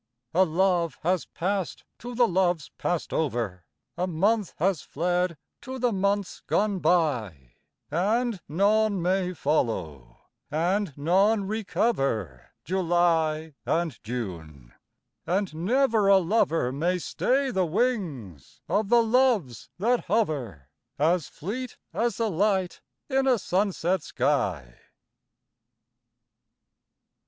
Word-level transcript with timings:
A 0.33 0.45
love 0.45 0.97
has 1.03 1.25
passed 1.27 1.83
to 1.99 2.15
the 2.15 2.27
loves 2.27 2.69
passed 2.79 3.13
over, 3.13 3.65
A 3.95 4.07
month 4.07 4.55
has 4.57 4.81
fled 4.81 5.37
to 5.61 5.77
the 5.77 5.91
months 5.91 6.41
gone 6.47 6.79
by; 6.79 7.51
And 7.91 8.41
none 8.49 8.99
may 8.99 9.33
follow, 9.35 10.17
and 10.49 10.91
none 10.97 11.43
recover 11.47 12.47
July 12.65 13.53
and 13.63 14.01
June, 14.03 14.73
and 15.27 15.53
never 15.53 16.07
a 16.07 16.17
lover 16.17 16.71
May 16.71 16.97
stay 16.97 17.51
the 17.51 17.67
wings 17.67 18.59
of 18.67 18.89
the 18.89 19.03
Loves 19.03 19.69
that 19.77 20.05
hover, 20.05 20.67
As 20.97 21.27
fleet 21.27 21.77
as 21.93 22.17
the 22.17 22.31
light 22.31 22.81
in 23.07 23.27
a 23.27 23.37
sunset 23.37 24.01
sky. 24.01 24.79